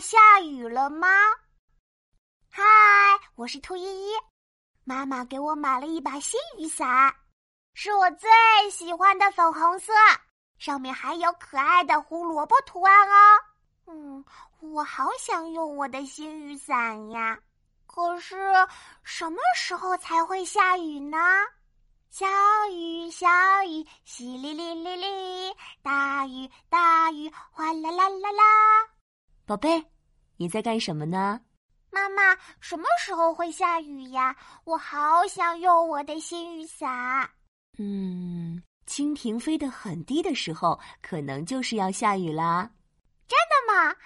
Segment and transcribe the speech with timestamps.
[0.00, 1.08] 下雨了吗？
[2.50, 2.62] 嗨，
[3.34, 4.14] 我是兔依依，
[4.84, 7.14] 妈妈给我买了一把新雨伞，
[7.74, 8.30] 是我最
[8.70, 9.92] 喜欢的粉红色，
[10.58, 13.40] 上面还有可爱的胡萝卜图案哦。
[13.88, 14.24] 嗯，
[14.60, 17.38] 我好想用我的新雨伞呀，
[17.86, 18.36] 可是
[19.02, 21.18] 什么时候才会下雨呢？
[22.08, 22.26] 小
[22.72, 23.28] 雨小
[23.64, 28.42] 雨，淅沥沥沥沥；大雨大雨，哗啦啦啦啦。
[29.50, 29.84] 宝贝，
[30.36, 31.40] 你在干什么呢？
[31.90, 34.36] 妈妈，什么时候会下雨呀？
[34.62, 37.28] 我好想用我的新雨伞。
[37.76, 42.70] 嗯，蜻蜓飞得很低的时候，可能就是要下雨啦。
[43.26, 43.96] 真的吗？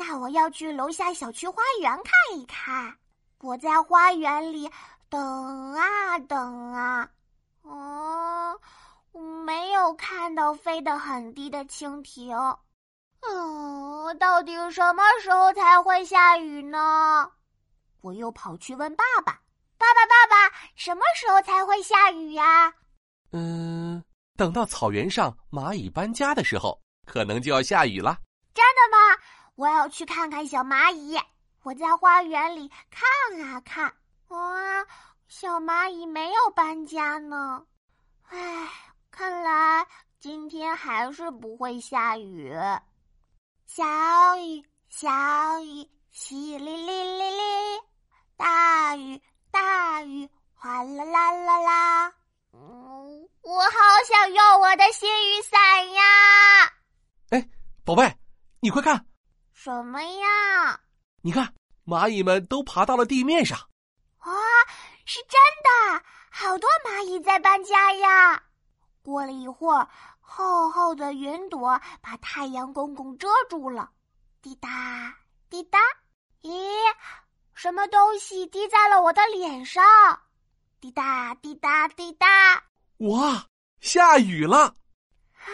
[0.00, 2.92] 那我要去楼下小区花园看一看。
[3.38, 4.68] 我在花园里
[5.08, 7.08] 等啊等啊。
[7.62, 8.58] 哦，
[9.46, 12.36] 没有看到飞得很低的蜻蜓。
[13.28, 17.30] 嗯，到底什么时候才会下雨呢？
[18.00, 19.40] 我又跑去问爸爸
[19.78, 22.72] ：“爸爸，爸爸，什么时候才会下雨呀？”
[23.32, 24.02] 嗯，
[24.36, 28.16] 等到草原上蚂蚁搬家的时候，可能就要下雨了。
[28.52, 29.22] 真的吗？
[29.54, 31.18] 我要去看看小蚂蚁。
[31.62, 33.94] 我在花园里看啊看，
[34.28, 34.84] 哇！
[35.28, 37.64] 小蚂蚁没有搬家呢，
[38.28, 38.68] 唉，
[39.10, 39.86] 看来
[40.18, 42.52] 今天还是不会下雨。
[43.66, 43.84] 小
[44.36, 45.08] 雨小
[45.60, 47.82] 雨，淅沥沥沥沥；
[48.36, 52.12] 大雨大雨，哗啦啦啦啦。
[52.52, 56.02] 嗯，我好想用我的新雨伞呀！
[57.30, 57.48] 哎，
[57.84, 58.14] 宝贝，
[58.60, 59.06] 你快看，
[59.52, 60.80] 什么呀？
[61.22, 61.54] 你看，
[61.86, 63.58] 蚂蚁们都爬到了地面上。
[64.26, 64.32] 哇！
[65.06, 65.40] 是真
[65.98, 68.42] 的，好多蚂蚁在搬家呀！
[69.02, 69.88] 过了一会儿，
[70.22, 73.90] 厚厚的云朵把太阳公公遮住了。
[74.40, 75.14] 滴答
[75.50, 75.78] 滴答，
[76.40, 76.50] 咦，
[77.54, 79.84] 什么东西滴在了我的脸上？
[80.80, 82.26] 滴答滴答滴答，
[82.98, 83.46] 哇，
[83.80, 84.58] 下雨了！
[84.58, 85.50] 啊，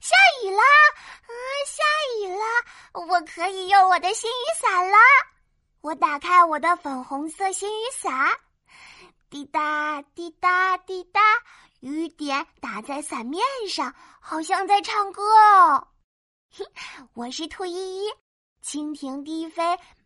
[0.00, 0.60] 下雨了！
[0.60, 1.32] 啊，
[1.66, 1.82] 下
[2.20, 2.44] 雨了！
[3.06, 4.96] 我可以用我的新雨伞了。
[5.82, 8.12] 我打开我的粉红色新雨伞。
[9.30, 11.20] 滴答滴答滴答，
[11.86, 15.86] 雨点打在伞面上，好像在唱歌哦。
[17.14, 18.08] 我是兔依依，
[18.60, 19.62] 蜻蜓低飞，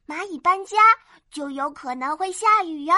[0.06, 0.76] 蚂蚁搬家，
[1.30, 2.94] 就有可能会下雨哟。